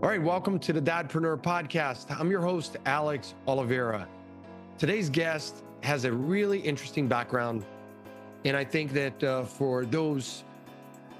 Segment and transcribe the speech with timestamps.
[0.00, 2.16] All right, welcome to the Dadpreneur podcast.
[2.20, 4.06] I'm your host, Alex Oliveira.
[4.78, 7.64] Today's guest has a really interesting background.
[8.44, 10.44] And I think that uh, for those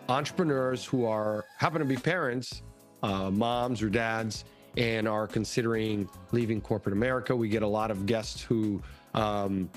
[0.09, 2.63] entrepreneurs who are happen to be parents,
[3.03, 4.45] uh, moms or dads,
[4.77, 8.81] and are considering leaving corporate America, we get a lot of guests who
[9.13, 9.69] um,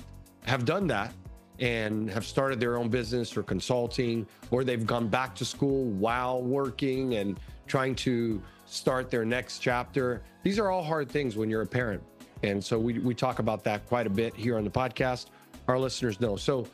[0.44, 1.12] have done that
[1.58, 6.40] and have started their own business or consulting, or they've gone back to school while
[6.40, 8.40] working and trying to
[8.72, 10.22] start their next chapter.
[10.42, 12.02] These are all hard things when you're a parent.
[12.42, 15.26] And so we, we talk about that quite a bit here on the podcast.
[15.68, 16.36] Our listeners know.
[16.36, 16.66] So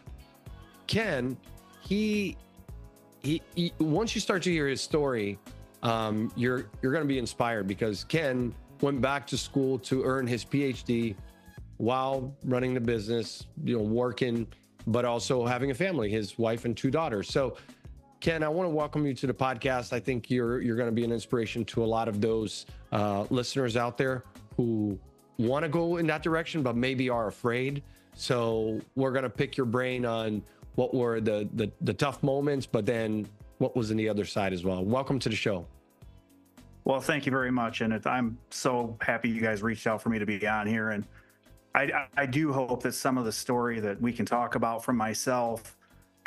[0.86, 1.36] Ken,
[1.80, 2.36] he,
[3.22, 5.38] he, he once you start to hear his story,
[5.82, 10.26] um, you're you're going to be inspired because Ken went back to school to earn
[10.26, 11.16] his PhD
[11.78, 14.46] while running the business, you know, working,
[14.86, 17.28] but also having a family, his wife and two daughters.
[17.28, 17.56] So
[18.20, 19.92] Ken, I want to welcome you to the podcast.
[19.92, 23.26] I think you're you're going to be an inspiration to a lot of those uh,
[23.30, 24.24] listeners out there
[24.56, 24.98] who
[25.38, 27.84] want to go in that direction, but maybe are afraid.
[28.14, 30.42] So we're going to pick your brain on
[30.74, 34.52] what were the, the the tough moments, but then what was in the other side
[34.52, 34.84] as well.
[34.84, 35.64] Welcome to the show.
[36.84, 40.08] Well, thank you very much, and it, I'm so happy you guys reached out for
[40.08, 40.90] me to be on here.
[40.90, 41.04] And
[41.72, 44.96] I, I do hope that some of the story that we can talk about from
[44.96, 45.77] myself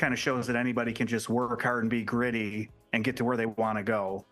[0.01, 3.23] kind of shows that anybody can just work hard and be gritty and get to
[3.23, 4.25] where they want to go.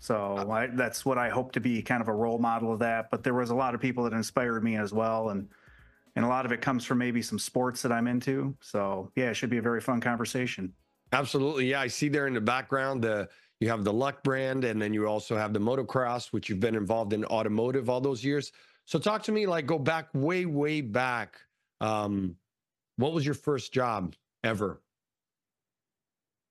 [0.00, 3.08] So I, that's what I hope to be kind of a role model of that.
[3.10, 5.48] But there was a lot of people that inspired me as well, and
[6.16, 8.56] and a lot of it comes from maybe some sports that I'm into.
[8.60, 10.72] So yeah, it should be a very fun conversation.
[11.12, 11.80] Absolutely, yeah.
[11.80, 13.28] I see there in the background the
[13.60, 16.74] you have the Luck brand, and then you also have the motocross, which you've been
[16.74, 18.50] involved in automotive all those years.
[18.84, 21.36] So talk to me, like go back way, way back.
[21.80, 22.34] Um,
[22.96, 24.14] what was your first job?
[24.46, 24.80] Ever?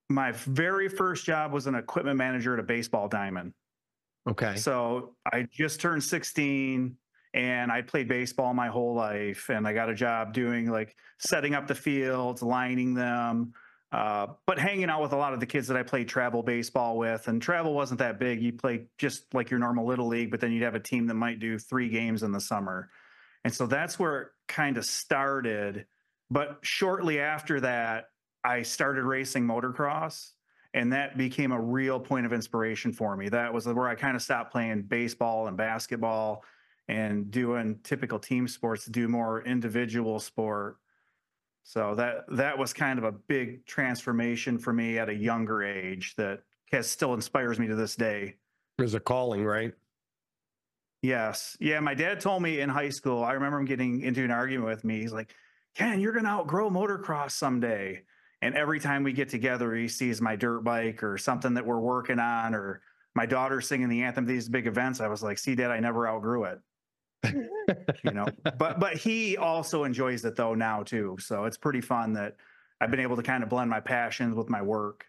[0.08, 3.52] My very first job was an equipment manager at a baseball diamond.
[4.28, 4.56] Okay.
[4.56, 6.96] So I just turned 16
[7.34, 9.50] and I played baseball my whole life.
[9.50, 13.52] And I got a job doing like setting up the fields, lining them,
[13.92, 16.98] uh, but hanging out with a lot of the kids that I played travel baseball
[16.98, 17.28] with.
[17.28, 18.42] And travel wasn't that big.
[18.42, 21.14] You play just like your normal little league, but then you'd have a team that
[21.14, 22.90] might do three games in the summer.
[23.44, 25.86] And so that's where it kind of started.
[26.30, 28.06] But shortly after that,
[28.44, 30.32] I started racing motocross
[30.76, 33.30] and that became a real point of inspiration for me.
[33.30, 36.44] That was where I kind of stopped playing baseball and basketball
[36.88, 40.76] and doing typical team sports to do more individual sport.
[41.64, 46.14] So that that was kind of a big transformation for me at a younger age
[46.16, 48.36] that has still inspires me to this day.
[48.76, 49.72] There's a calling, right?
[51.00, 51.56] Yes.
[51.58, 54.68] Yeah, my dad told me in high school, I remember him getting into an argument
[54.68, 55.00] with me.
[55.00, 55.34] He's like,
[55.76, 58.02] Ken, you're going to outgrow motocross someday.
[58.40, 61.80] And every time we get together, he sees my dirt bike or something that we're
[61.80, 62.80] working on, or
[63.14, 65.00] my daughter singing the anthem these big events.
[65.00, 66.60] I was like, see, dad, I never outgrew it.
[68.04, 68.26] you know,
[68.58, 71.16] but but he also enjoys it though now too.
[71.18, 72.36] So it's pretty fun that
[72.80, 75.06] I've been able to kind of blend my passions with my work.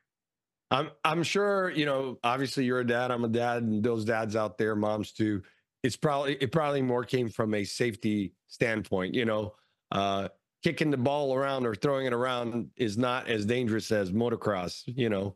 [0.71, 4.35] I'm I'm sure, you know, obviously you're a dad, I'm a dad, and those dads
[4.35, 5.43] out there, moms too.
[5.83, 9.53] It's probably it probably more came from a safety standpoint, you know.
[9.91, 10.29] Uh
[10.63, 15.09] kicking the ball around or throwing it around is not as dangerous as motocross, you
[15.09, 15.35] know.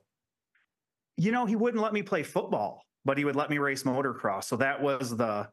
[1.17, 4.45] You know, he wouldn't let me play football, but he would let me race motocross.
[4.45, 5.49] So that was the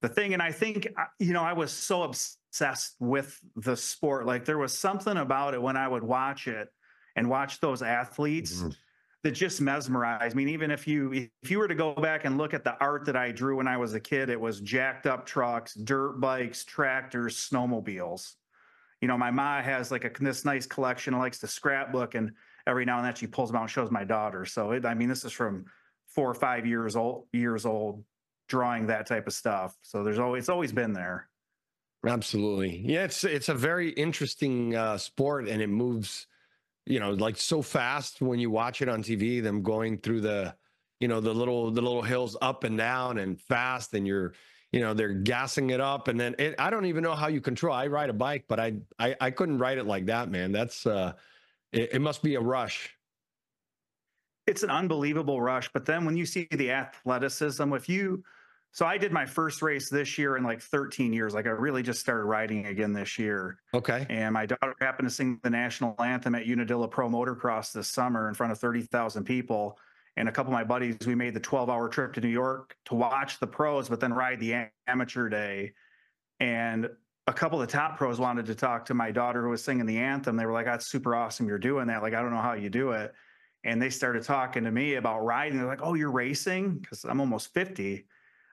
[0.00, 4.26] the thing and I think uh, you know, I was so obsessed with the sport.
[4.26, 6.68] Like there was something about it when I would watch it
[7.16, 8.68] and watch those athletes mm-hmm.
[9.24, 10.44] that just mesmerized me.
[10.44, 12.78] I mean, even if you if you were to go back and look at the
[12.80, 16.20] art that I drew when I was a kid, it was jacked up trucks, dirt
[16.20, 18.36] bikes, tractors, snowmobiles
[19.00, 22.32] you know, my ma has like a this nice collection, likes to scrapbook, and
[22.66, 24.44] every now and then she pulls them out and shows my daughter.
[24.44, 25.64] So it, I mean, this is from
[26.08, 28.04] four or five years old, years old,
[28.48, 29.76] drawing that type of stuff.
[29.82, 31.28] So there's always it's always been there.
[32.06, 33.04] Absolutely, yeah.
[33.04, 36.26] It's it's a very interesting uh, sport, and it moves,
[36.86, 39.42] you know, like so fast when you watch it on TV.
[39.42, 40.54] Them going through the,
[41.00, 44.34] you know, the little the little hills up and down and fast, and you're
[44.72, 47.40] you know they're gassing it up and then it, i don't even know how you
[47.40, 50.52] control i ride a bike but I, I i couldn't ride it like that man.
[50.52, 51.12] That's uh
[51.72, 52.94] it, it must be a rush.
[54.46, 58.22] It's an unbelievable rush but then when you see the athleticism if you
[58.72, 61.82] so i did my first race this year in like 13 years like i really
[61.82, 63.58] just started riding again this year.
[63.72, 64.06] Okay.
[64.10, 68.28] And my daughter happened to sing the national anthem at unadilla pro motocross this summer
[68.28, 69.78] in front of 30000 people
[70.18, 72.76] and a couple of my buddies, we made the 12 hour trip to New York
[72.86, 75.72] to watch the pros, but then ride the amateur day.
[76.40, 76.90] And
[77.28, 79.86] a couple of the top pros wanted to talk to my daughter who was singing
[79.86, 80.36] the anthem.
[80.36, 81.46] They were like, that's super awesome.
[81.46, 82.02] You're doing that.
[82.02, 83.14] Like, I don't know how you do it.
[83.64, 85.58] and they started talking to me about riding.
[85.58, 88.06] They're like, "Oh, you're racing?" Because I'm almost 50.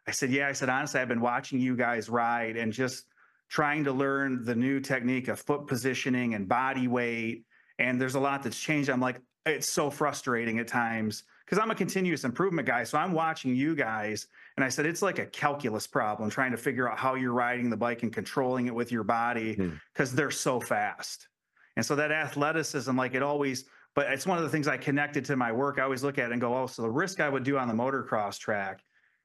[0.07, 3.06] I said, "Yeah." I said, "Honestly, I've been watching you guys ride and just
[3.50, 7.45] trying to learn the new technique of foot positioning and body weight.
[7.79, 8.89] And there's a lot that's changed.
[8.89, 12.83] I'm like, it's so frustrating at times because I'm a continuous improvement guy.
[12.83, 14.27] So I'm watching you guys,
[14.57, 17.69] and I said, it's like a calculus problem trying to figure out how you're riding
[17.69, 19.56] the bike and controlling it with your body
[19.94, 20.15] because mm.
[20.15, 21.27] they're so fast.
[21.75, 25.24] And so that athleticism, like it always, but it's one of the things I connected
[25.25, 25.77] to my work.
[25.77, 27.68] I always look at it and go, oh, so the risk I would do on
[27.68, 28.81] the motocross track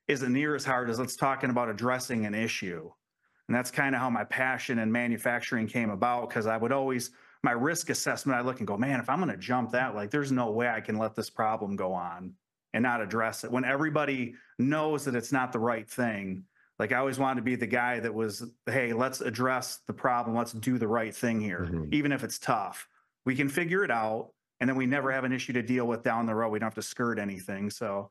[0.08, 2.90] isn't near as hard as let's talking about addressing an issue.
[3.48, 7.10] And that's kind of how my passion in manufacturing came about because I would always,
[7.42, 10.10] my risk assessment, I look and go, man, if I'm going to jump that, like
[10.10, 12.34] there's no way I can let this problem go on
[12.74, 13.50] and not address it.
[13.50, 16.44] When everybody knows that it's not the right thing,
[16.78, 20.36] like I always wanted to be the guy that was, hey, let's address the problem.
[20.36, 21.92] Let's do the right thing here, mm-hmm.
[21.92, 22.86] even if it's tough.
[23.26, 26.02] We can figure it out and then we never have an issue to deal with
[26.02, 26.50] down the road.
[26.50, 27.70] We don't have to skirt anything.
[27.70, 28.10] So,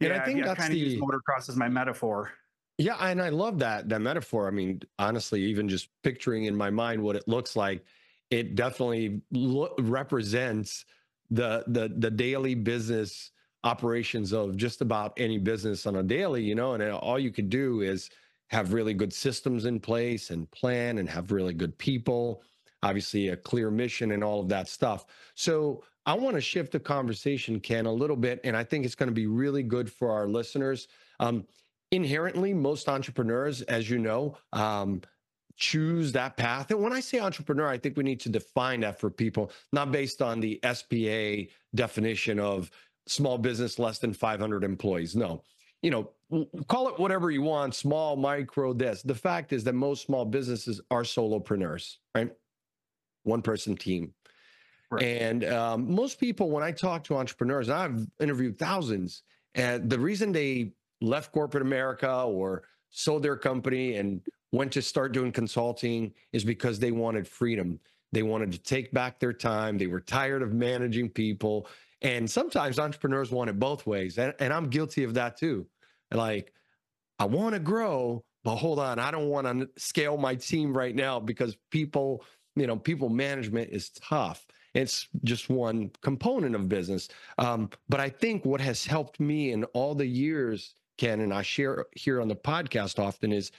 [0.00, 0.96] yeah, I think yeah, that's kind the...
[0.96, 2.32] of motocross as my metaphor.
[2.78, 4.48] Yeah, and I love that that metaphor.
[4.48, 7.84] I mean, honestly, even just picturing in my mind what it looks like,
[8.30, 10.84] it definitely lo- represents
[11.30, 13.30] the the the daily business
[13.64, 17.48] operations of just about any business on a daily, you know, and all you can
[17.48, 18.08] do is
[18.48, 22.42] have really good systems in place and plan and have really good people,
[22.82, 25.04] obviously a clear mission and all of that stuff.
[25.34, 28.94] So I want to shift the conversation, Ken, a little bit, and I think it's
[28.94, 30.88] going to be really good for our listeners.
[31.20, 31.46] Um,
[31.92, 35.02] inherently, most entrepreneurs, as you know, um,
[35.60, 36.70] choose that path.
[36.70, 39.92] And when I say entrepreneur, I think we need to define that for people, not
[39.92, 42.70] based on the SBA definition of
[43.06, 45.14] small business less than 500 employees.
[45.14, 45.44] No,
[45.82, 46.10] you know,
[46.66, 49.02] call it whatever you want, small, micro, this.
[49.02, 52.32] The fact is that most small businesses are solopreneurs, right?
[53.22, 54.14] One person team.
[54.90, 55.04] Right.
[55.04, 59.22] And um, most people, when I talk to entrepreneurs, I've interviewed thousands,
[59.54, 64.20] and the reason they left corporate America or sold their company and
[64.52, 67.78] went to start doing consulting is because they wanted freedom.
[68.12, 69.78] They wanted to take back their time.
[69.78, 71.68] They were tired of managing people.
[72.02, 74.18] And sometimes entrepreneurs want it both ways.
[74.18, 75.66] And, and I'm guilty of that too.
[76.12, 76.52] Like,
[77.18, 80.94] I want to grow, but hold on, I don't want to scale my team right
[80.94, 82.24] now because people,
[82.56, 84.46] you know, people management is tough.
[84.74, 87.08] It's just one component of business.
[87.38, 91.40] Um, but I think what has helped me in all the years Ken, and I
[91.40, 93.52] share here on the podcast often is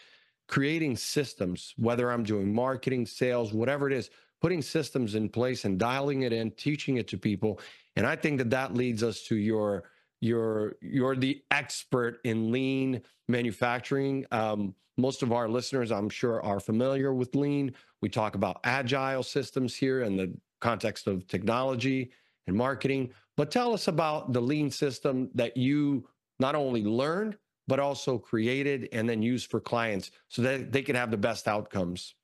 [0.51, 4.09] creating systems, whether I'm doing marketing, sales, whatever it is,
[4.41, 7.59] putting systems in place and dialing it in, teaching it to people.
[7.95, 9.85] And I think that that leads us to your
[10.19, 14.25] you're you're the expert in lean manufacturing.
[14.31, 17.73] Um, most of our listeners, I'm sure, are familiar with lean.
[18.01, 22.11] We talk about agile systems here in the context of technology
[22.45, 23.11] and marketing.
[23.37, 26.07] But tell us about the lean system that you
[26.39, 27.37] not only learned,
[27.71, 31.47] but also created and then used for clients so that they can have the best
[31.47, 32.15] outcomes?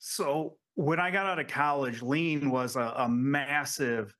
[0.00, 4.12] So, when I got out of college, lean was a, a massive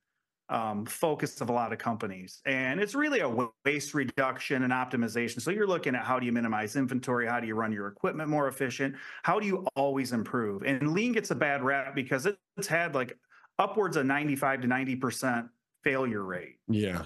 [0.47, 2.41] um, focus of a lot of companies.
[2.45, 5.41] And it's really a waste reduction and optimization.
[5.41, 7.27] So, you're looking at how do you minimize inventory?
[7.27, 8.95] How do you run your equipment more efficient?
[9.23, 10.63] How do you always improve?
[10.63, 12.25] And lean gets a bad rap because
[12.55, 13.17] it's had like
[13.59, 15.49] upwards of 95 to 90%
[15.83, 16.59] failure rate.
[16.69, 17.03] Yeah.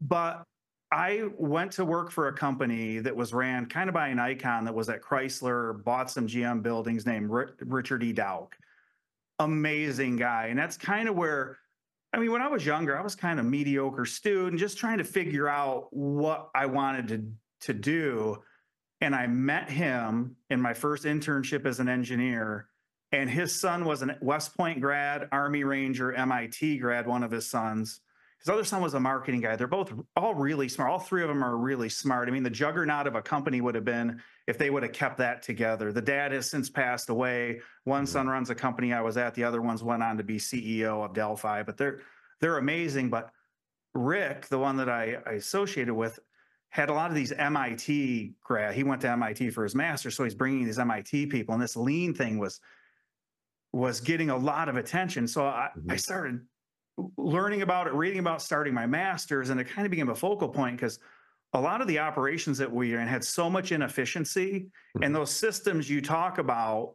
[0.00, 0.46] But
[0.94, 4.64] I went to work for a company that was ran kind of by an icon
[4.64, 8.12] that was at Chrysler, bought some GM buildings named Richard E.
[8.12, 8.52] Dauch.
[9.40, 10.46] Amazing guy.
[10.46, 11.58] And that's kind of where,
[12.12, 15.04] I mean, when I was younger, I was kind of mediocre student, just trying to
[15.04, 18.44] figure out what I wanted to, to do.
[19.00, 22.68] And I met him in my first internship as an engineer.
[23.10, 27.50] And his son was a West Point grad, Army Ranger, MIT grad, one of his
[27.50, 28.00] sons
[28.40, 29.56] his other son was a marketing guy.
[29.56, 30.90] They're both all really smart.
[30.90, 32.28] All three of them are really smart.
[32.28, 35.16] I mean, the juggernaut of a company would have been if they would have kept
[35.18, 35.92] that together.
[35.92, 37.60] The dad has since passed away.
[37.84, 38.12] One mm-hmm.
[38.12, 39.34] son runs a company I was at.
[39.34, 41.62] The other ones went on to be CEO of Delphi.
[41.62, 42.00] But they're
[42.40, 43.08] they're amazing.
[43.08, 43.30] But
[43.94, 46.18] Rick, the one that I, I associated with,
[46.68, 48.74] had a lot of these MIT grad.
[48.74, 51.76] He went to MIT for his master, so he's bringing these MIT people, and this
[51.76, 52.60] lean thing was
[53.72, 55.26] was getting a lot of attention.
[55.26, 55.92] So I, mm-hmm.
[55.92, 56.40] I started
[57.16, 60.48] learning about it, reading about starting my master's, and it kind of became a focal
[60.48, 60.98] point because
[61.52, 64.60] a lot of the operations that we in had so much inefficiency,
[64.96, 65.02] mm-hmm.
[65.02, 66.94] and those systems you talk about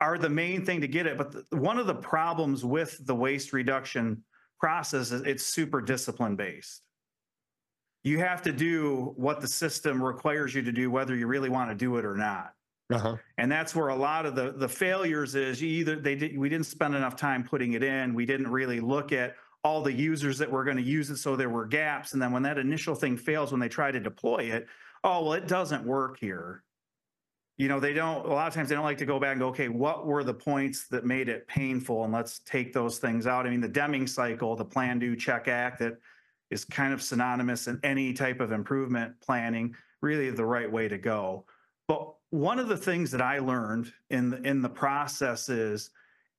[0.00, 1.16] are the main thing to get it.
[1.16, 4.24] But the, one of the problems with the waste reduction
[4.60, 6.82] process is it's super discipline based.
[8.04, 11.70] You have to do what the system requires you to do, whether you really want
[11.70, 12.52] to do it or not.
[12.94, 13.16] Uh-huh.
[13.38, 15.62] and that's where a lot of the the failures is.
[15.62, 18.14] Either they did we didn't spend enough time putting it in.
[18.14, 21.36] We didn't really look at all the users that were going to use it, so
[21.36, 22.12] there were gaps.
[22.14, 24.66] And then when that initial thing fails, when they try to deploy it,
[25.04, 26.62] oh well, it doesn't work here
[27.62, 29.40] you know they don't a lot of times they don't like to go back and
[29.40, 33.26] go okay what were the points that made it painful and let's take those things
[33.26, 35.94] out i mean the deming cycle the plan do check act that
[36.50, 40.98] is kind of synonymous in any type of improvement planning really the right way to
[40.98, 41.44] go
[41.86, 45.90] but one of the things that i learned in the, in the process is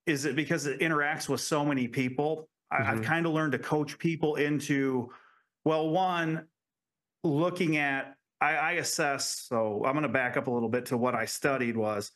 [0.06, 2.84] is it because it interacts with so many people mm-hmm.
[2.84, 5.10] I, i've kind of learned to coach people into
[5.66, 6.46] well one
[7.24, 9.46] looking at I, I assess.
[9.48, 12.12] So I'm going to back up a little bit to what I studied was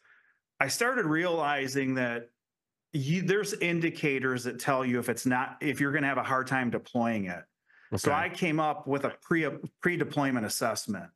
[0.59, 2.29] I started realizing that
[2.91, 6.23] you, there's indicators that tell you if it's not if you're going to have a
[6.23, 7.43] hard time deploying it.
[7.93, 7.97] Okay.
[7.97, 9.47] So I came up with a pre
[9.81, 11.09] pre deployment assessment,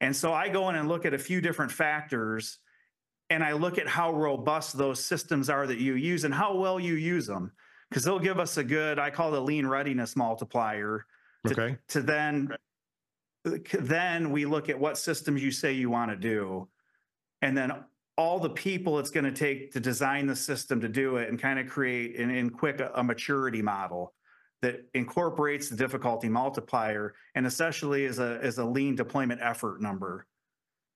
[0.00, 2.58] and so I go in and look at a few different factors,
[3.30, 6.78] and I look at how robust those systems are that you use and how well
[6.78, 7.52] you use them,
[7.90, 11.04] because they'll give us a good I call it a lean readiness multiplier.
[11.46, 11.76] To, okay.
[11.88, 12.56] to then
[13.80, 16.68] then we look at what systems you say you want to do
[17.42, 17.72] and then
[18.16, 21.40] all the people it's going to take to design the system to do it and
[21.40, 24.12] kind of create in, in quick a, a, maturity model
[24.62, 30.26] that incorporates the difficulty multiplier and essentially is a is a lean deployment effort number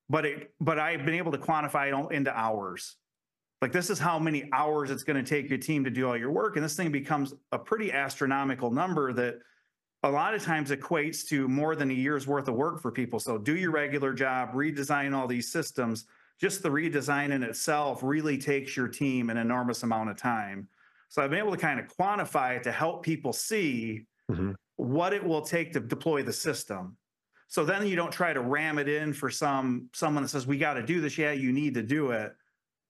[0.09, 2.97] but it but i've been able to quantify it into hours
[3.61, 6.17] like this is how many hours it's going to take your team to do all
[6.17, 9.37] your work and this thing becomes a pretty astronomical number that
[10.05, 13.21] a lot of times equates to more than a year's worth of work for people.
[13.21, 16.07] So do your regular job, redesign all these systems.
[16.41, 20.67] Just the redesign in itself really takes your team an enormous amount of time.
[21.13, 24.53] So I've been able to kind of quantify it to help people see mm-hmm.
[24.77, 26.97] what it will take to deploy the system.
[27.49, 30.57] So then you don't try to ram it in for some someone that says we
[30.57, 31.19] got to do this.
[31.19, 32.33] Yeah, you need to do it.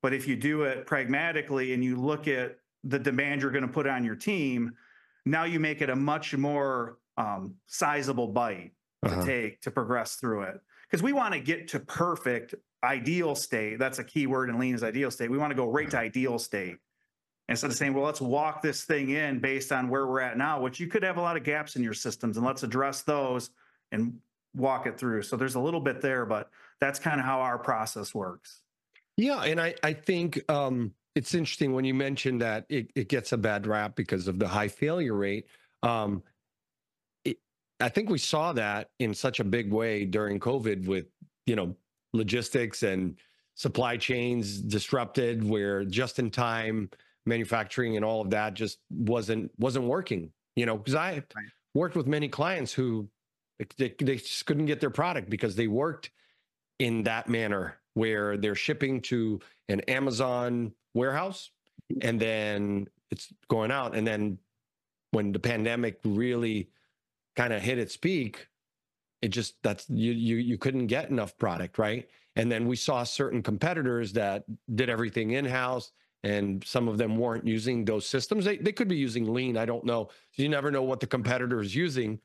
[0.02, 3.72] But if you do it pragmatically and you look at the demand you're going to
[3.72, 4.72] put on your team,
[5.26, 8.70] now you make it a much more um, sizable bite
[9.04, 9.26] to uh-huh.
[9.26, 13.98] take to progress through it because we want to get to perfect ideal state that's
[13.98, 16.06] a key word in lean is ideal state we want to go right to uh-huh.
[16.06, 16.76] ideal state
[17.48, 20.60] instead of saying well let's walk this thing in based on where we're at now
[20.60, 23.50] which you could have a lot of gaps in your systems and let's address those
[23.90, 24.18] and
[24.54, 25.22] walk it through.
[25.22, 28.60] So there's a little bit there but that's kind of how our process works.
[29.16, 33.32] Yeah and i i think um it's interesting when you mentioned that it, it gets
[33.32, 35.46] a bad rap because of the high failure rate.
[35.82, 36.22] Um
[37.82, 41.06] I think we saw that in such a big way during COVID with,
[41.46, 41.74] you know,
[42.12, 43.18] logistics and
[43.54, 46.90] supply chains disrupted where just in time
[47.26, 51.46] manufacturing and all of that just wasn't wasn't working, you know, because I right.
[51.74, 53.08] worked with many clients who
[53.76, 56.10] they, they just couldn't get their product because they worked
[56.78, 59.38] in that manner where they're shipping to
[59.68, 61.50] an Amazon warehouse
[61.92, 62.08] mm-hmm.
[62.08, 64.38] and then it's going out and then
[65.12, 66.70] when the pandemic really
[67.36, 68.48] kind of hit its peak,
[69.20, 72.08] it just that's you you you couldn't get enough product, right?
[72.34, 75.92] And then we saw certain competitors that did everything in house,
[76.24, 78.44] and some of them weren't using those systems.
[78.44, 79.56] They they could be using lean.
[79.56, 80.08] I don't know.
[80.34, 82.20] You never know what the competitor is using.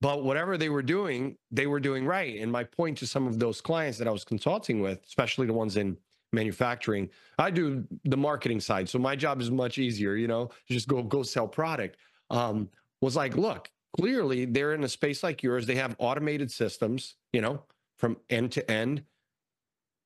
[0.00, 2.40] But whatever they were doing, they were doing right.
[2.40, 5.52] And my point to some of those clients that I was consulting with, especially the
[5.52, 5.96] ones in
[6.32, 8.88] manufacturing, I do the marketing side.
[8.88, 11.96] So my job is much easier, you know, just go go sell product.
[12.30, 15.66] Um, was like, look, clearly they're in a space like yours.
[15.66, 17.62] They have automated systems, you know,
[17.98, 19.04] from end to end.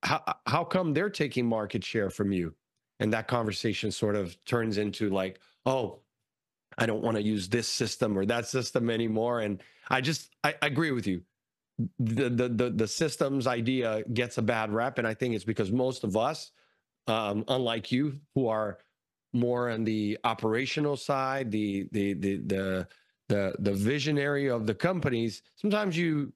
[0.02, 2.54] How how come they're taking market share from you?
[3.04, 5.98] And that conversation sort of turns into like, oh,
[6.78, 9.40] I don't want to use this system or that system anymore.
[9.40, 11.20] And I just I, I agree with you.
[11.98, 15.70] The, the the the systems idea gets a bad rep, and I think it's because
[15.70, 16.52] most of us,
[17.06, 18.78] um, unlike you, who are
[19.34, 22.88] more on the operational side, the the the the
[23.28, 26.32] the the visionary of the companies sometimes you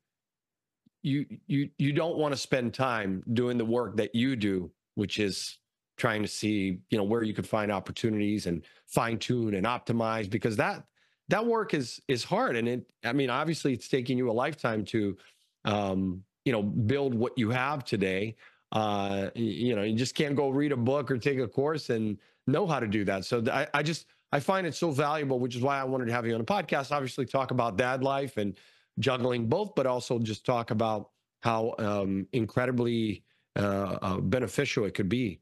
[1.03, 5.19] you you you don't want to spend time doing the work that you do which
[5.19, 5.59] is
[5.99, 10.31] trying to see you know where you could find opportunities and fine tune and optimize
[10.31, 10.85] because that
[11.29, 14.85] that work is is hard and it i mean obviously it's taking you a lifetime
[14.85, 15.17] to
[15.65, 18.35] um you know build what you have today
[18.73, 22.17] uh you know you just can't go read a book or take a course and
[22.47, 25.57] know how to do that so i, I just I find it so valuable, which
[25.57, 26.93] is why I wanted to have you on the podcast.
[26.93, 28.59] Obviously, talk about dad life and
[28.99, 33.23] juggling both, but also just talk about how um, incredibly
[33.57, 35.41] uh, uh, beneficial it could be.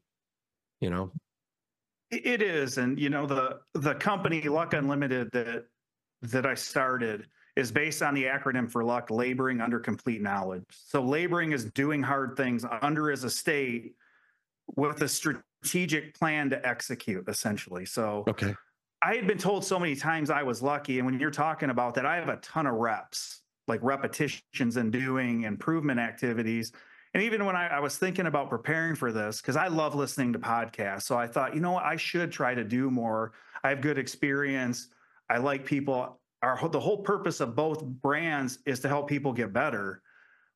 [0.81, 1.11] You know,
[2.11, 5.65] it is, and you know the the company Luck Unlimited that
[6.21, 10.63] that I started is based on the acronym for luck, laboring under complete knowledge.
[10.69, 13.95] So laboring is doing hard things under his estate
[14.75, 17.85] with a strategic plan to execute, essentially.
[17.85, 18.53] So okay.
[19.01, 20.99] I had been told so many times I was lucky.
[20.99, 24.91] And when you're talking about that, I have a ton of reps, like repetitions and
[24.91, 26.71] doing improvement activities.
[27.13, 30.33] And even when I, I was thinking about preparing for this, because I love listening
[30.33, 31.03] to podcasts.
[31.03, 33.33] So I thought, you know what, I should try to do more.
[33.63, 34.89] I have good experience.
[35.29, 36.19] I like people.
[36.41, 40.01] Our the whole purpose of both brands is to help people get better.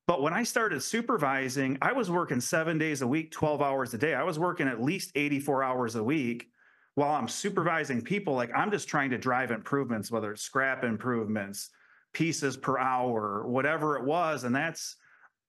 [0.07, 3.97] But when I started supervising, I was working seven days a week, 12 hours a
[3.97, 4.13] day.
[4.13, 6.49] I was working at least 84 hours a week
[6.95, 8.33] while I'm supervising people.
[8.33, 11.69] Like I'm just trying to drive improvements, whether it's scrap improvements,
[12.13, 14.43] pieces per hour, whatever it was.
[14.43, 14.97] And that's,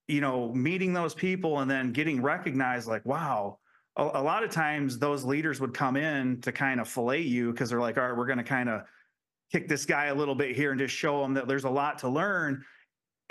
[0.09, 3.59] you know, meeting those people and then getting recognized like, wow.
[3.97, 7.53] A, a lot of times those leaders would come in to kind of fillet you
[7.53, 8.83] because they're like, all right, we're going to kind of
[9.53, 11.99] kick this guy a little bit here and just show him that there's a lot
[11.99, 12.65] to learn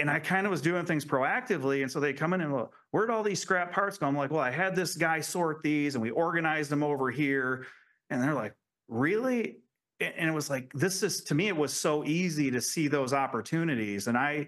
[0.01, 1.83] and I kind of was doing things proactively.
[1.83, 4.07] And so they come in and, well, where'd all these scrap parts go?
[4.07, 7.67] I'm like, well, I had this guy sort these and we organized them over here.
[8.09, 8.55] And they're like,
[8.87, 9.59] really?
[9.99, 13.13] And it was like, this is to me, it was so easy to see those
[13.13, 14.07] opportunities.
[14.07, 14.47] And I,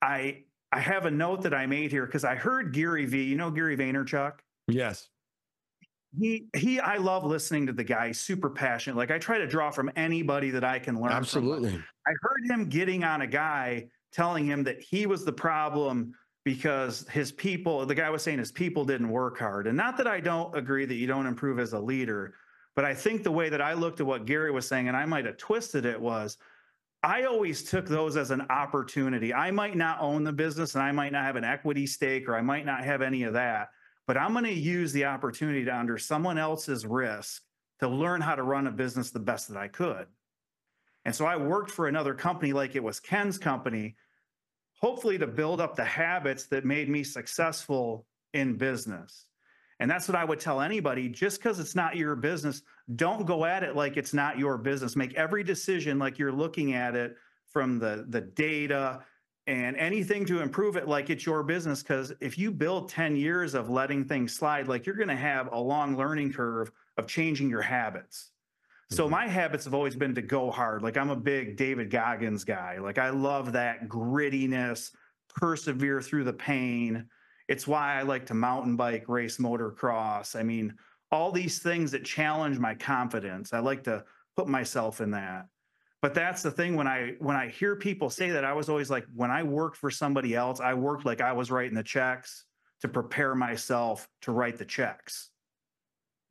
[0.00, 0.44] I,
[0.74, 3.22] I have a note that I made here because I heard Gary V.
[3.22, 4.32] You know Gary Vaynerchuk?
[4.66, 5.08] Yes.
[6.18, 6.80] He he.
[6.80, 8.10] I love listening to the guy.
[8.12, 8.96] Super passionate.
[8.96, 11.12] Like I try to draw from anybody that I can learn.
[11.12, 11.70] Absolutely.
[11.70, 11.84] From.
[12.06, 16.14] I heard him getting on a guy telling him that he was the problem
[16.44, 19.66] because his people, the guy was saying his people didn't work hard.
[19.66, 22.34] And not that I don't agree that you don't improve as a leader,
[22.76, 25.06] but I think the way that I looked at what Gary was saying, and I
[25.06, 26.36] might have twisted it, was
[27.04, 29.34] I always took those as an opportunity.
[29.34, 32.34] I might not own the business and I might not have an equity stake or
[32.34, 33.68] I might not have any of that,
[34.06, 37.42] but I'm going to use the opportunity to, under someone else's risk,
[37.80, 40.06] to learn how to run a business the best that I could.
[41.04, 43.96] And so I worked for another company like it was Ken's company
[44.80, 49.26] hopefully to build up the habits that made me successful in business.
[49.80, 52.62] And that's what I would tell anybody just because it's not your business,
[52.96, 54.96] don't go at it like it's not your business.
[54.96, 57.16] Make every decision like you're looking at it
[57.52, 59.02] from the, the data
[59.46, 61.82] and anything to improve it like it's your business.
[61.82, 65.52] Because if you build 10 years of letting things slide, like you're going to have
[65.52, 68.30] a long learning curve of changing your habits.
[68.90, 69.12] So mm-hmm.
[69.12, 70.82] my habits have always been to go hard.
[70.82, 72.78] Like I'm a big David Goggins guy.
[72.78, 74.92] Like I love that grittiness,
[75.28, 77.06] persevere through the pain.
[77.48, 80.38] It's why I like to mountain bike, race motocross.
[80.38, 80.74] I mean,
[81.10, 83.52] all these things that challenge my confidence.
[83.52, 84.04] I like to
[84.36, 85.46] put myself in that.
[86.02, 88.90] But that's the thing when I when I hear people say that, I was always
[88.90, 92.44] like, when I worked for somebody else, I worked like I was writing the checks
[92.82, 95.30] to prepare myself to write the checks.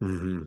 [0.03, 0.43] Mm-hmm.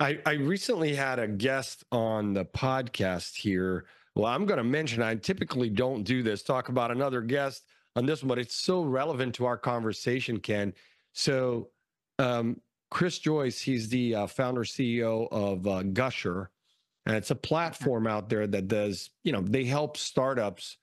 [0.00, 3.86] I, I recently had a guest on the podcast here.
[4.16, 7.62] Well, I'm going to mention, I typically don't do this, talk about another guest
[7.96, 10.72] on this one, but it's so relevant to our conversation, Ken.
[11.12, 11.68] So,
[12.18, 16.50] um, Chris Joyce, he's the uh, founder CEO of uh, Gusher,
[17.06, 20.78] and it's a platform out there that does, you know, they help startups,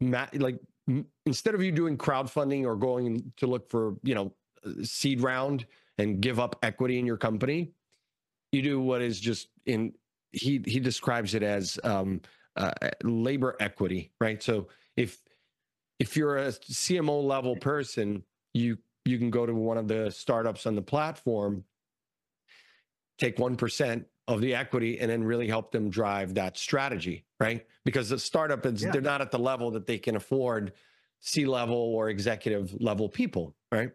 [0.00, 4.32] ma- like m- instead of you doing crowdfunding or going to look for, you know,
[4.82, 5.66] seed round
[5.98, 7.72] and give up equity in your company,
[8.52, 9.92] you do what is just in
[10.32, 12.20] he he describes it as um,
[12.56, 14.42] uh, labor equity, right?
[14.42, 15.18] So if
[16.00, 20.66] if you're a CMO level person, you you can go to one of the startups
[20.66, 21.64] on the platform,
[23.18, 27.66] take one percent of the equity, and then really help them drive that strategy, right?
[27.84, 28.90] Because the startup is yeah.
[28.90, 30.72] they're not at the level that they can afford
[31.20, 33.92] C level or executive level people, right?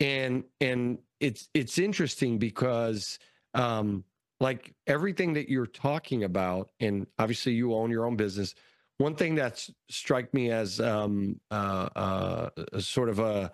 [0.00, 3.18] And and it's it's interesting because
[3.54, 4.04] um,
[4.40, 8.54] like everything that you're talking about, and obviously you own your own business.
[8.98, 13.52] One thing that's struck me as um, uh, uh, sort of a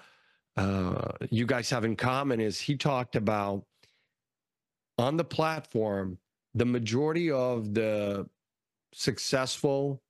[0.57, 3.65] uh, you guys have in common is he talked about
[4.99, 6.19] on the platform
[6.55, 8.29] the majority of the
[8.93, 10.03] successful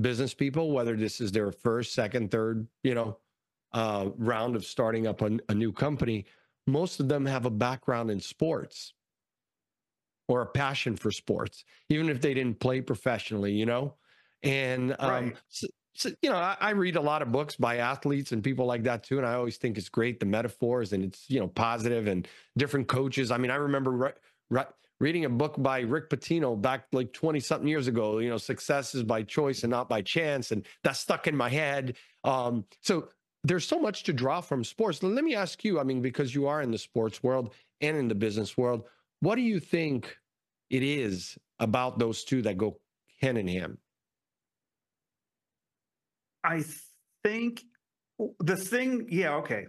[0.00, 3.18] business people, whether this is their first, second, third, you know,
[3.72, 6.26] uh, round of starting up a, a new company,
[6.66, 8.94] most of them have a background in sports
[10.28, 13.94] or a passion for sports, even if they didn't play professionally, you know?
[14.42, 15.36] And, um, right.
[15.48, 18.64] so, so, you know, I, I, read a lot of books by athletes and people
[18.64, 19.18] like that too.
[19.18, 22.26] And I always think it's great, the metaphors and it's, you know, positive and
[22.56, 23.30] different coaches.
[23.30, 24.12] I mean, I remember re-
[24.48, 24.64] re-
[25.00, 28.94] reading a book by Rick Pitino back like 20 something years ago, you know, success
[28.94, 30.52] is by choice and not by chance.
[30.52, 31.96] And that stuck in my head.
[32.24, 33.08] Um, so
[33.44, 35.02] there's so much to draw from sports.
[35.02, 38.08] Let me ask you, I mean, because you are in the sports world and in
[38.08, 38.84] the business world,
[39.20, 40.16] what do you think
[40.68, 42.78] it is about those two that go
[43.20, 43.78] hand in hand?
[46.44, 46.64] I
[47.22, 47.62] think
[48.38, 49.66] the thing, yeah, okay.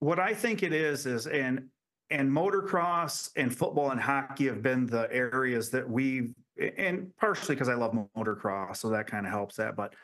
[0.00, 1.68] What I think it is is and
[2.10, 6.34] and motocross and football and hockey have been the areas that we've
[6.76, 9.76] and partially because I love motocross, so that kind of helps that.
[9.76, 9.94] But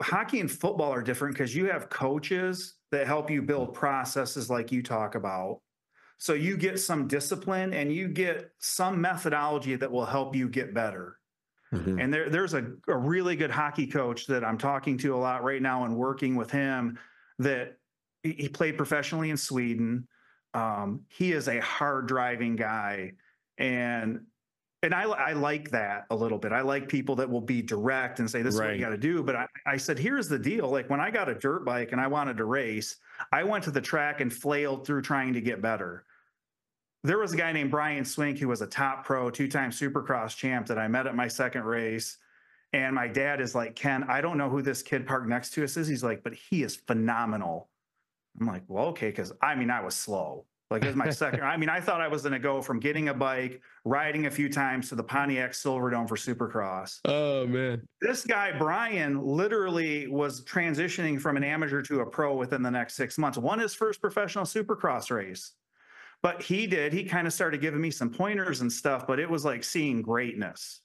[0.00, 4.70] hockey and football are different because you have coaches that help you build processes like
[4.70, 5.60] you talk about.
[6.18, 10.72] So you get some discipline and you get some methodology that will help you get
[10.72, 11.18] better.
[11.74, 11.98] Mm-hmm.
[11.98, 15.42] And there, there's a, a really good hockey coach that I'm talking to a lot
[15.42, 16.98] right now and working with him
[17.38, 17.76] that
[18.22, 20.06] he played professionally in Sweden.
[20.54, 23.12] Um, he is a hard driving guy.
[23.58, 24.20] And
[24.82, 26.52] and I, I like that a little bit.
[26.52, 28.66] I like people that will be direct and say, this right.
[28.66, 29.22] is what you got to do.
[29.22, 30.70] But I, I said, here's the deal.
[30.70, 32.96] Like when I got a dirt bike and I wanted to race,
[33.32, 36.04] I went to the track and flailed through trying to get better.
[37.06, 40.36] There was a guy named Brian Swink who was a top pro, two time supercross
[40.36, 42.18] champ that I met at my second race.
[42.72, 45.62] And my dad is like, Ken, I don't know who this kid parked next to
[45.62, 45.86] us is.
[45.86, 47.68] He's like, but he is phenomenal.
[48.40, 50.46] I'm like, well, okay, because I mean, I was slow.
[50.68, 51.44] Like it was my second.
[51.44, 54.30] I mean, I thought I was going to go from getting a bike, riding a
[54.30, 56.98] few times to the Pontiac Silverdome for Supercross.
[57.04, 62.62] Oh man, this guy Brian literally was transitioning from an amateur to a pro within
[62.62, 63.38] the next six months.
[63.38, 65.52] Won his first professional Supercross race,
[66.22, 66.92] but he did.
[66.92, 69.06] He kind of started giving me some pointers and stuff.
[69.06, 70.80] But it was like seeing greatness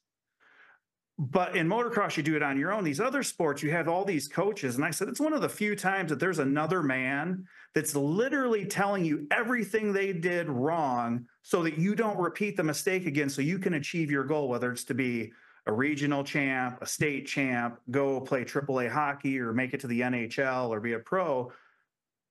[1.30, 4.04] but in motocross you do it on your own these other sports you have all
[4.04, 7.46] these coaches and i said it's one of the few times that there's another man
[7.76, 13.06] that's literally telling you everything they did wrong so that you don't repeat the mistake
[13.06, 15.32] again so you can achieve your goal whether it's to be
[15.68, 20.02] a regional champ a state champ go play aaa hockey or make it to the
[20.02, 21.52] nhl or be a pro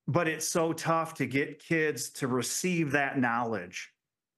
[0.08, 3.92] but it's so tough to get kids to receive that knowledge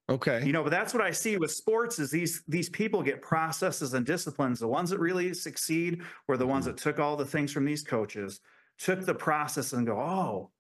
[0.08, 0.44] Okay.
[0.44, 3.94] You know, but that's what I see with sports is these these people get processes
[3.94, 4.58] and disciplines.
[4.58, 6.74] The ones that really succeed were the ones mm-hmm.
[6.74, 8.40] that took all the things from these coaches,
[8.78, 10.50] took the process and go, "Oh,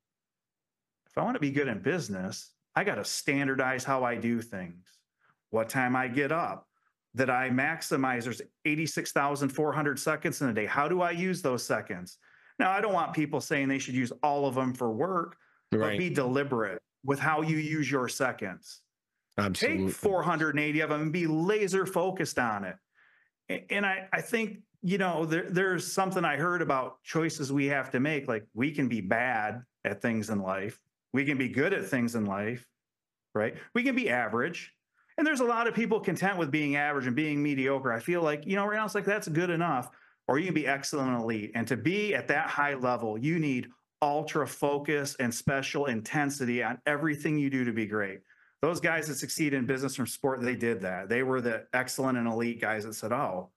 [1.06, 4.40] if I want to be good in business, I got to standardize how I do
[4.40, 4.86] things.
[5.50, 6.68] What time I get up,
[7.14, 10.66] that I maximize there's 86,400 seconds in a day.
[10.66, 12.16] How do I use those seconds?"
[12.58, 15.36] Now, I don't want people saying they should use all of them for work,
[15.72, 15.80] right.
[15.80, 18.82] but be deliberate with how you use your seconds
[19.38, 19.86] Absolutely.
[19.86, 23.66] Take 480 of them and be laser focused on it.
[23.70, 27.90] And I, I think, you know, there, there's something I heard about choices we have
[27.92, 28.28] to make.
[28.28, 30.80] Like we can be bad at things in life,
[31.12, 32.66] we can be good at things in life,
[33.34, 33.56] right?
[33.74, 34.72] We can be average.
[35.18, 37.92] And there's a lot of people content with being average and being mediocre.
[37.92, 39.90] I feel like, you know, right now it's like that's good enough.
[40.28, 41.52] Or you can be excellent and elite.
[41.54, 43.68] And to be at that high level, you need
[44.00, 48.20] ultra focus and special intensity on everything you do to be great
[48.62, 51.08] those guys that succeed in business from sport, they did that.
[51.08, 53.50] They were the excellent and elite guys that said, "Oh,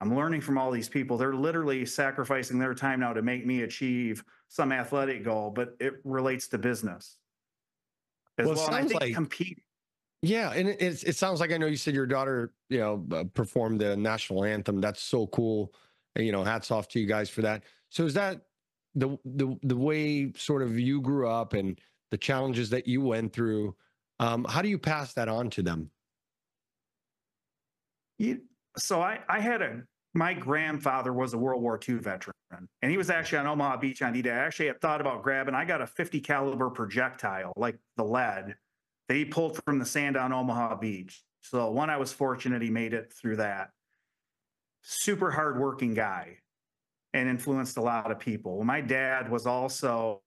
[0.00, 1.16] I'm learning from all these people.
[1.16, 5.94] They're literally sacrificing their time now to make me achieve some athletic goal, but it
[6.04, 7.18] relates to business
[8.38, 8.56] as well.
[8.56, 8.64] well.
[8.64, 9.62] It sounds like compete.
[10.22, 13.06] Yeah, and it, it, it sounds like I know you said your daughter, you know,
[13.12, 14.80] uh, performed the national anthem.
[14.80, 15.72] That's so cool.
[16.16, 17.62] You know, hats off to you guys for that.
[17.88, 18.40] So is that
[18.94, 21.78] the the the way sort of you grew up and
[22.10, 23.74] the challenges that you went through?
[24.18, 25.90] Um, how do you pass that on to them?
[28.18, 28.42] You,
[28.76, 32.34] so I, I had a my grandfather was a World War II veteran,
[32.82, 34.30] and he was actually on Omaha Beach on D-Day.
[34.30, 35.54] I actually had thought about grabbing.
[35.54, 38.56] I got a 50 caliber projectile, like the lead,
[39.08, 41.22] that he pulled from the sand on Omaha Beach.
[41.42, 43.70] So one, I was fortunate he made it through that.
[44.82, 46.38] Super hardworking guy,
[47.12, 48.62] and influenced a lot of people.
[48.64, 50.22] My dad was also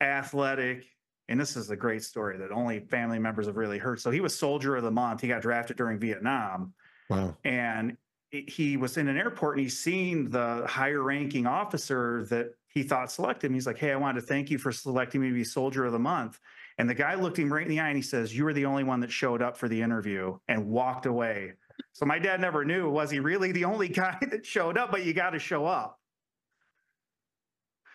[0.00, 0.86] athletic
[1.28, 4.00] and this is a great story that only family members have really heard.
[4.00, 5.20] So he was soldier of the month.
[5.20, 6.72] He got drafted during Vietnam.
[7.10, 7.36] Wow.
[7.44, 7.96] And
[8.30, 13.10] he was in an airport and he's seen the higher ranking officer that he thought
[13.10, 13.54] selected him.
[13.54, 15.92] He's like, Hey, I wanted to thank you for selecting me to be soldier of
[15.92, 16.38] the month.
[16.78, 18.66] And the guy looked him right in the eye and he says, You were the
[18.66, 21.54] only one that showed up for the interview and walked away.
[21.96, 24.90] So my dad never knew, was he really the only guy that showed up?
[24.90, 25.98] But you got to show up.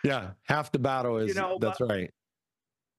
[0.03, 0.31] Yeah.
[0.43, 2.11] Half the battle is you know, that's but, right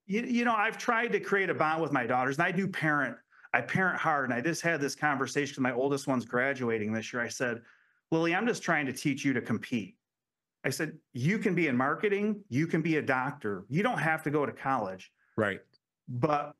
[0.07, 2.67] you, you know, I've tried to create a bond with my daughters, and I do
[2.67, 3.17] parent.
[3.55, 7.13] I parent hard, and I just had this conversation because my oldest one's graduating this
[7.13, 7.23] year.
[7.23, 7.63] I said,
[8.11, 9.97] Lily, I'm just trying to teach you to compete.
[10.65, 14.23] I said, you can be in marketing, you can be a doctor, you don't have
[14.23, 15.11] to go to college.
[15.37, 15.61] Right.
[16.09, 16.55] But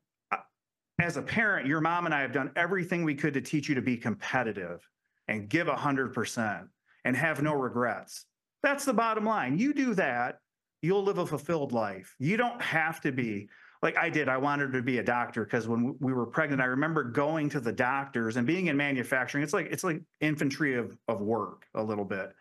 [0.99, 3.75] as a parent, your mom and I have done everything we could to teach you
[3.75, 4.87] to be competitive
[5.27, 6.67] and give 100%
[7.05, 8.25] and have no regrets.
[8.61, 9.57] That's the bottom line.
[9.57, 10.39] You do that,
[10.81, 12.15] you'll live a fulfilled life.
[12.19, 13.49] You don't have to be.
[13.81, 14.29] like I did.
[14.29, 17.59] I wanted to be a doctor because when we were pregnant, I remember going to
[17.59, 19.43] the doctors and being in manufacturing.
[19.43, 22.33] It's like it's like infantry of of work a little bit.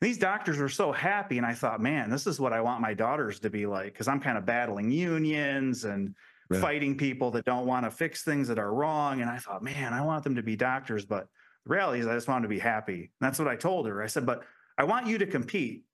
[0.00, 2.80] And these doctors were so happy, and I thought, man, this is what I want
[2.80, 6.14] my daughters to be like because I'm kind of battling unions and
[6.50, 6.60] yeah.
[6.60, 9.20] fighting people that don't want to fix things that are wrong.
[9.20, 11.28] And I thought, man, I want them to be doctors, but
[11.64, 12.94] the reality is I just want to be happy.
[12.94, 14.02] And that's what I told her.
[14.02, 14.44] I said, but
[14.76, 15.84] I want you to compete.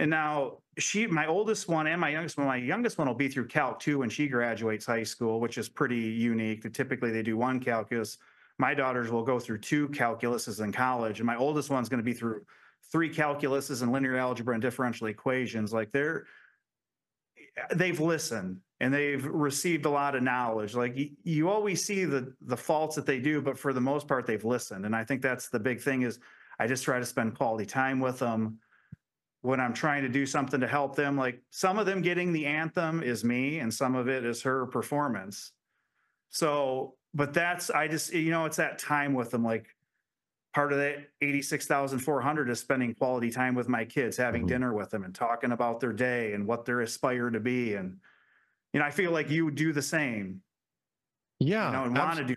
[0.00, 3.28] And now she, my oldest one and my youngest one, my youngest one will be
[3.28, 6.72] through Calc 2 when she graduates high school, which is pretty unique.
[6.72, 8.18] Typically they do one calculus.
[8.58, 12.04] My daughters will go through two calculuses in college, and my oldest one's going to
[12.04, 12.42] be through
[12.90, 15.72] three calculuses and linear algebra and differential equations.
[15.72, 16.26] Like they're
[17.74, 20.74] they've listened and they've received a lot of knowledge.
[20.74, 24.26] Like you, always see the the faults that they do, but for the most part,
[24.26, 24.86] they've listened.
[24.86, 26.18] And I think that's the big thing is
[26.58, 28.58] I just try to spend quality time with them
[29.42, 31.16] when I'm trying to do something to help them.
[31.16, 34.66] Like some of them getting the anthem is me, and some of it is her
[34.66, 35.52] performance.
[36.30, 39.44] So, but that's I just you know it's that time with them.
[39.44, 39.66] Like
[40.58, 44.48] part of that 86,400 is spending quality time with my kids, having mm-hmm.
[44.48, 47.74] dinner with them and talking about their day and what they're aspire to be.
[47.74, 47.98] And,
[48.72, 50.40] you know, I feel like you do the same.
[51.38, 51.66] Yeah.
[51.66, 52.36] You know, and want to do.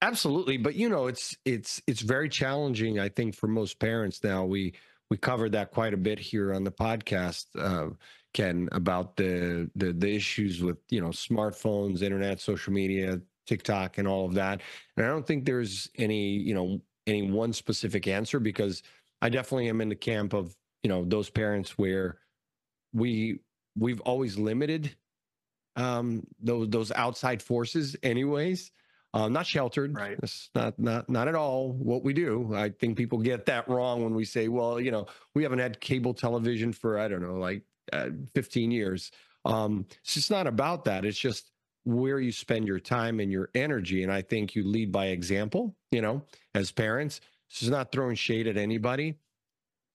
[0.00, 0.58] Absolutely.
[0.58, 4.44] But, you know, it's, it's, it's very challenging, I think, for most parents now.
[4.44, 4.72] We,
[5.10, 7.94] we covered that quite a bit here on the podcast, uh,
[8.32, 14.06] Ken, about the, the, the issues with, you know, smartphones, internet, social media, TikTok and
[14.06, 14.60] all of that.
[14.96, 18.82] And I don't think there's any, you know, any one specific answer because
[19.20, 22.18] I definitely am in the camp of, you know, those parents where
[22.92, 23.40] we
[23.78, 24.94] we've always limited
[25.76, 28.70] um those those outside forces anyways.
[29.14, 29.94] Uh, not sheltered.
[29.94, 30.18] Right.
[30.22, 32.54] It's not not not at all what we do.
[32.54, 35.80] I think people get that wrong when we say, well, you know, we haven't had
[35.80, 37.62] cable television for I don't know, like
[37.92, 39.10] uh, 15 years.
[39.44, 41.04] Um, it's just not about that.
[41.04, 41.51] It's just
[41.84, 44.02] where you spend your time and your energy.
[44.02, 46.22] And I think you lead by example, you know,
[46.54, 47.20] as parents.
[47.50, 49.18] This is not throwing shade at anybody.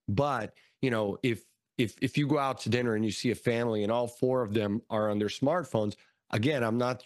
[0.08, 1.44] But, you know, if
[1.78, 4.42] if if you go out to dinner and you see a family and all four
[4.42, 5.96] of them are on their smartphones,
[6.32, 7.04] again, I'm not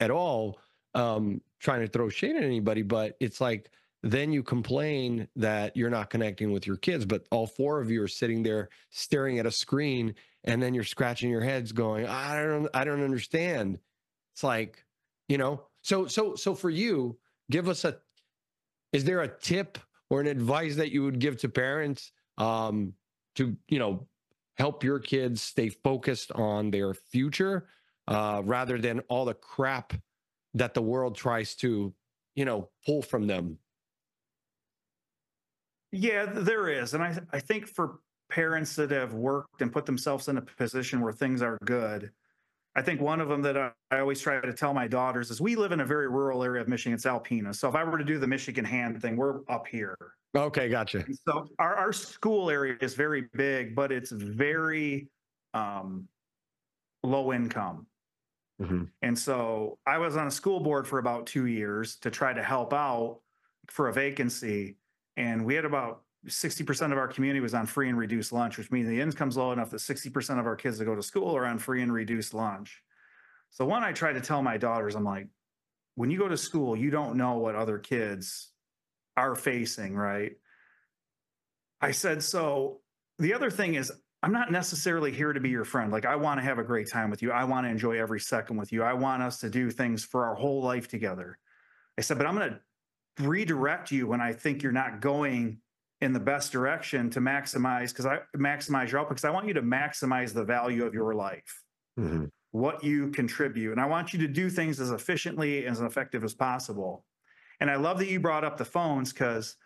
[0.00, 0.58] at all
[0.94, 3.70] um, trying to throw shade at anybody, but it's like
[4.02, 8.02] then you complain that you're not connecting with your kids, but all four of you
[8.02, 12.42] are sitting there staring at a screen, and then you're scratching your heads, going, "I
[12.42, 13.78] don't, I don't understand."
[14.40, 14.86] It's like,
[15.28, 17.18] you know, so so so for you,
[17.50, 17.98] give us a
[18.90, 19.76] is there a tip
[20.08, 22.94] or an advice that you would give to parents um
[23.34, 24.08] to, you know,
[24.56, 27.68] help your kids stay focused on their future
[28.08, 29.92] uh rather than all the crap
[30.54, 31.92] that the world tries to,
[32.34, 33.58] you know, pull from them?
[35.92, 36.94] Yeah, there is.
[36.94, 37.98] And I I think for
[38.30, 42.10] parents that have worked and put themselves in a position where things are good,
[42.80, 45.38] I think one of them that I, I, always try to tell my daughters is
[45.38, 46.94] we live in a very rural area of Michigan.
[46.94, 47.54] It's Alpena.
[47.54, 49.98] So if I were to do the Michigan hand thing, we're up here.
[50.34, 51.00] Okay, gotcha.
[51.00, 55.08] And so our, our school area is very big, but it's very
[55.52, 56.08] um,
[57.02, 57.84] low income.
[58.62, 58.84] Mm-hmm.
[59.02, 62.42] And so I was on a school board for about two years to try to
[62.42, 63.18] help out
[63.68, 64.78] for a vacancy.
[65.18, 68.70] And we had about 60% of our community was on free and reduced lunch, which
[68.70, 71.46] means the income's low enough that 60% of our kids that go to school are
[71.46, 72.82] on free and reduced lunch.
[73.50, 75.28] So one, I try to tell my daughters, I'm like,
[75.94, 78.50] when you go to school, you don't know what other kids
[79.16, 80.32] are facing, right?
[81.80, 82.80] I said, so
[83.18, 83.90] the other thing is,
[84.22, 85.90] I'm not necessarily here to be your friend.
[85.90, 87.32] Like, I want to have a great time with you.
[87.32, 88.82] I want to enjoy every second with you.
[88.82, 91.38] I want us to do things for our whole life together.
[91.96, 95.58] I said, but I'm going to redirect you when I think you're not going
[96.00, 99.54] in the best direction to maximize because I maximize your output because I want you
[99.54, 101.62] to maximize the value of your life,
[101.98, 102.26] mm-hmm.
[102.52, 106.24] what you contribute, and I want you to do things as efficiently and as effective
[106.24, 107.04] as possible.
[107.60, 109.56] And I love that you brought up the phones because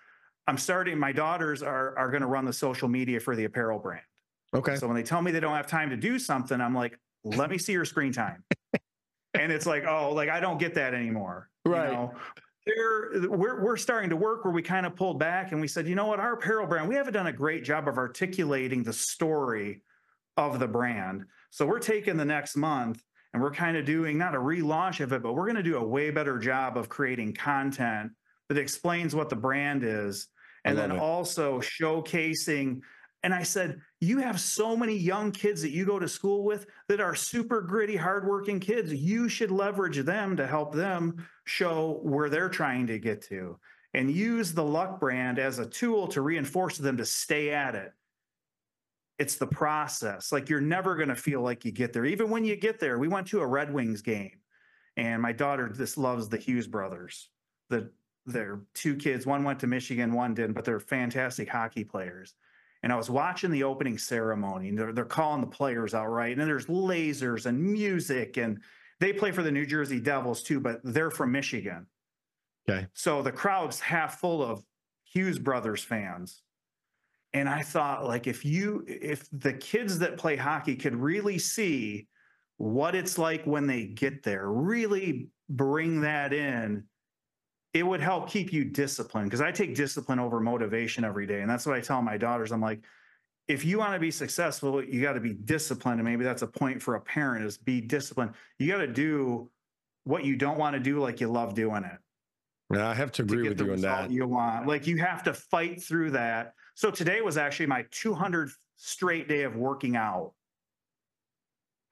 [0.48, 0.98] I'm starting.
[0.98, 4.02] My daughters are are going to run the social media for the apparel brand.
[4.54, 4.76] Okay.
[4.76, 7.50] So when they tell me they don't have time to do something, I'm like, let
[7.50, 8.44] me see your screen time.
[9.34, 11.48] and it's like, oh, like I don't get that anymore.
[11.64, 11.88] Right.
[11.88, 12.14] You know?
[12.66, 15.86] There we're, we're starting to work where we kind of pulled back and we said
[15.86, 18.92] you know what our apparel brand we haven't done a great job of articulating the
[18.92, 19.82] story
[20.36, 24.34] of the brand so we're taking the next month and we're kind of doing not
[24.34, 27.34] a relaunch of it but we're going to do a way better job of creating
[27.34, 28.10] content
[28.48, 30.28] that explains what the brand is
[30.64, 30.98] and then it.
[30.98, 32.80] also showcasing
[33.24, 36.66] and I said, You have so many young kids that you go to school with
[36.88, 38.92] that are super gritty, hardworking kids.
[38.92, 43.58] You should leverage them to help them show where they're trying to get to
[43.94, 47.92] and use the luck brand as a tool to reinforce them to stay at it.
[49.18, 50.32] it's the process.
[50.32, 52.04] Like you're never going to feel like you get there.
[52.04, 54.40] Even when you get there, we went to a Red Wings game
[54.96, 57.30] and my daughter just loves the Hughes brothers.
[57.70, 57.90] The
[58.26, 62.34] their two kids, one went to Michigan, one didn't, but they're fantastic hockey players.
[62.84, 66.38] And I was watching the opening ceremony, and they're, they're calling the players out right.
[66.38, 68.60] And there's lasers and music, and
[69.00, 71.86] they play for the New Jersey Devils too, but they're from Michigan.
[72.68, 72.86] Okay.
[72.92, 74.62] So the crowd's half full of
[75.04, 76.42] Hughes Brothers fans.
[77.32, 82.06] And I thought, like, if you, if the kids that play hockey could really see
[82.58, 86.84] what it's like when they get there, really bring that in,
[87.74, 89.28] it would help keep you disciplined.
[89.28, 91.40] Because I take discipline over motivation every day.
[91.40, 92.52] And that's what I tell my daughters.
[92.52, 92.80] I'm like,
[93.48, 95.98] if you want to be successful, you got to be disciplined.
[95.98, 98.32] And maybe that's a point for a parent is be disciplined.
[98.58, 99.50] You got to do
[100.04, 101.98] what you don't want to do like you love doing it.
[102.72, 104.10] Yeah, I have to agree to with you on that.
[104.10, 106.54] You want like you have to fight through that.
[106.74, 110.32] So today was actually my 200 straight day of working out.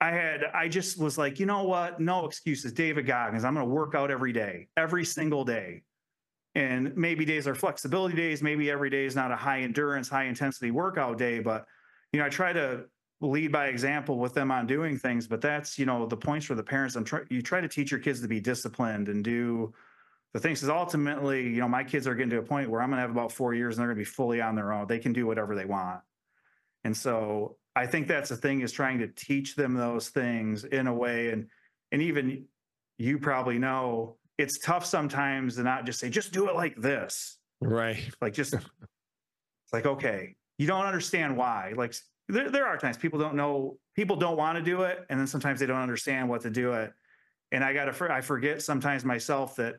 [0.03, 2.01] I had I just was like, you know what?
[2.01, 2.73] No excuses.
[2.73, 3.45] David Goggins.
[3.45, 5.85] I'm going to work out every day, every single day.
[6.57, 8.43] And maybe days are flexibility days.
[8.43, 11.38] Maybe every day is not a high endurance, high intensity workout day.
[11.38, 11.67] But
[12.12, 12.87] you know, I try to
[13.21, 15.29] lead by example with them on doing things.
[15.29, 16.97] But that's you know the points for the parents.
[16.97, 19.73] I'm try, you try to teach your kids to be disciplined and do
[20.35, 22.88] the things is ultimately, you know, my kids are getting to a point where I'm
[22.88, 24.88] going to have about four years and they're going to be fully on their own.
[24.88, 26.01] They can do whatever they want.
[26.85, 30.87] And so I think that's the thing is trying to teach them those things in
[30.87, 31.31] a way.
[31.31, 31.49] And,
[31.91, 32.45] and even
[32.99, 37.39] you probably know it's tough sometimes to not just say, just do it like this.
[37.61, 38.11] Right.
[38.21, 38.65] Like just, it's
[39.73, 41.73] like, okay, you don't understand why.
[41.77, 41.95] Like
[42.29, 45.07] there, there are times people don't know, people don't want to do it.
[45.09, 46.93] And then sometimes they don't understand what to do it.
[47.53, 49.77] And I got to, I forget sometimes myself that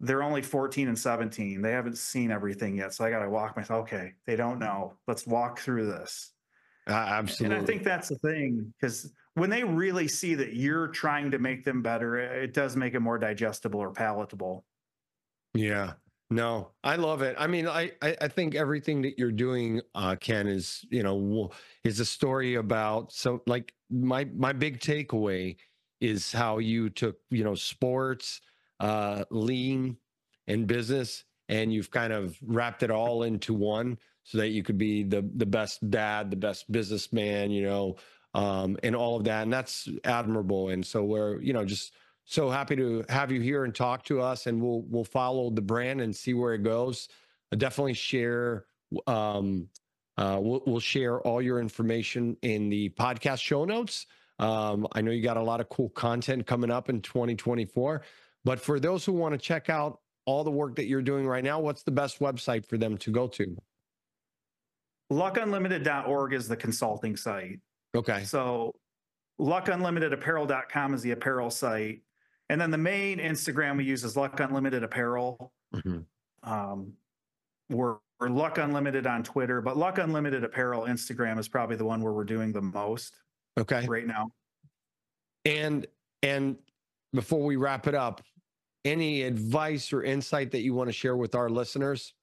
[0.00, 1.60] they're only 14 and 17.
[1.60, 2.94] They haven't seen everything yet.
[2.94, 3.82] So I got to walk myself.
[3.82, 4.94] Okay, they don't know.
[5.06, 6.32] Let's walk through this.
[6.90, 7.56] Uh, absolutely.
[7.56, 11.38] And I think that's the thing because when they really see that you're trying to
[11.38, 14.64] make them better, it does make it more digestible or palatable.
[15.54, 15.92] Yeah.
[16.32, 17.34] No, I love it.
[17.38, 21.50] I mean, I I think everything that you're doing, uh, Ken, is you know
[21.82, 25.56] is a story about so like my my big takeaway
[26.00, 28.42] is how you took you know sports
[28.78, 29.96] uh, lean
[30.46, 33.98] in business and you've kind of wrapped it all into one
[34.30, 37.96] so that you could be the the best dad the best businessman you know
[38.32, 42.48] um, and all of that and that's admirable and so we're you know just so
[42.48, 46.00] happy to have you here and talk to us and we'll we'll follow the brand
[46.00, 47.08] and see where it goes
[47.50, 48.66] I'll definitely share
[49.08, 49.68] um,
[50.16, 54.06] uh, we'll, we'll share all your information in the podcast show notes
[54.38, 58.02] um, i know you got a lot of cool content coming up in 2024
[58.44, 61.42] but for those who want to check out all the work that you're doing right
[61.42, 63.56] now, what's the best website for them to go to?
[65.10, 67.60] Luckunlimited.org is the consulting site.
[67.94, 68.22] Okay.
[68.24, 68.74] So
[69.40, 72.02] luckunlimitedapparel.com is the apparel site.
[72.48, 75.52] And then the main Instagram we use is Luck Unlimited Apparel.
[75.74, 76.50] Mm-hmm.
[76.50, 76.92] Um,
[77.68, 82.02] we're, we're Luck Unlimited on Twitter, but Luck Unlimited Apparel Instagram is probably the one
[82.02, 83.16] where we're doing the most.
[83.58, 83.86] Okay.
[83.86, 84.30] Right now.
[85.44, 85.86] And
[86.22, 86.56] and
[87.14, 88.20] before we wrap it up,
[88.84, 92.14] any advice or insight that you want to share with our listeners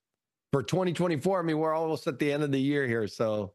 [0.52, 1.38] for 2024?
[1.38, 3.06] I mean, we're almost at the end of the year here.
[3.06, 3.52] So,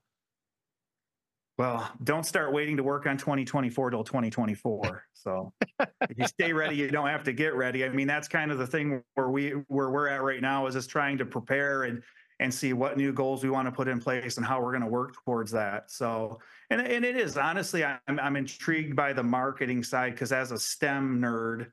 [1.58, 5.06] well, don't start waiting to work on 2024 till 2024.
[5.14, 7.86] So, if you stay ready, you don't have to get ready.
[7.86, 10.74] I mean, that's kind of the thing where we where we're at right now is
[10.74, 12.02] just trying to prepare and
[12.40, 14.82] and see what new goals we want to put in place and how we're going
[14.82, 15.92] to work towards that.
[15.92, 20.52] So, and and it is honestly, I'm I'm intrigued by the marketing side because as
[20.52, 21.68] a STEM nerd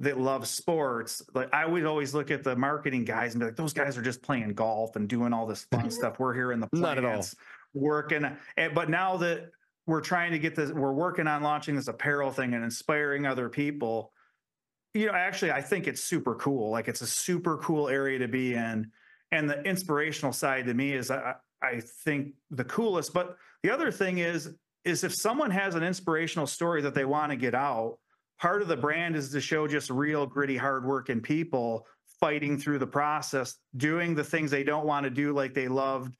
[0.00, 3.56] that love sports, like I would always look at the marketing guys and be like,
[3.56, 5.90] those guys are just playing golf and doing all this fun mm-hmm.
[5.90, 6.18] stuff.
[6.18, 7.24] We're here in the plants, Not at all.
[7.74, 8.36] working.
[8.56, 9.50] And, but now that
[9.86, 13.48] we're trying to get this, we're working on launching this apparel thing and inspiring other
[13.48, 14.12] people.
[14.94, 16.70] You know, actually, I think it's super cool.
[16.70, 18.90] Like it's a super cool area to be in
[19.34, 23.12] and the inspirational side to me is I, I think the coolest.
[23.12, 24.54] But the other thing is,
[24.84, 27.98] is if someone has an inspirational story that they want to get out,
[28.40, 31.86] part of the brand is to show just real gritty, hardworking people
[32.20, 36.16] fighting through the process, doing the things they don't want to do like they loved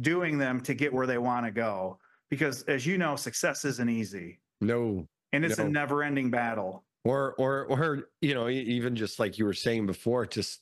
[0.00, 1.98] doing them to get where they want to go.
[2.30, 4.40] Because as you know, success isn't easy.
[4.60, 5.06] No.
[5.32, 5.66] And it's no.
[5.66, 6.84] a never ending battle.
[7.04, 10.60] Or, or, or, you know, even just like you were saying before, just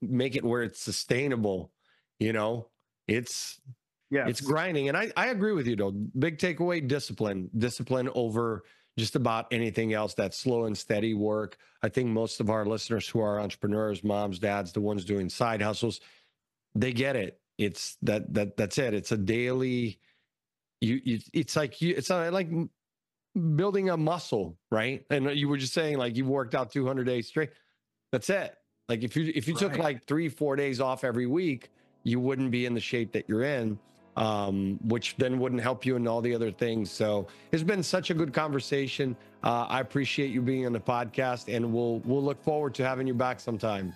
[0.00, 1.70] make it where it's sustainable.
[2.18, 2.68] You know,
[3.06, 3.60] it's
[4.10, 4.88] yeah, it's grinding.
[4.88, 5.90] And I, I agree with you though.
[6.18, 8.62] Big takeaway: discipline, discipline over
[8.98, 10.14] just about anything else.
[10.14, 11.56] That slow and steady work.
[11.82, 15.62] I think most of our listeners who are entrepreneurs, moms, dads, the ones doing side
[15.62, 16.00] hustles,
[16.74, 17.40] they get it.
[17.58, 18.94] It's that that that's it.
[18.94, 19.98] It's a daily
[20.84, 22.50] you, you it's like you it's not like
[23.56, 25.04] building a muscle, right?
[25.10, 27.50] And you were just saying like you worked out 200 days straight.
[28.12, 28.54] That's it.
[28.88, 29.60] Like if you if you right.
[29.60, 31.70] took like three four days off every week,
[32.02, 33.78] you wouldn't be in the shape that you're in.
[34.16, 36.88] Um, which then wouldn't help you in all the other things.
[36.88, 39.16] So it's been such a good conversation.
[39.42, 43.08] Uh, I appreciate you being on the podcast, and we'll we'll look forward to having
[43.08, 43.92] you back sometime.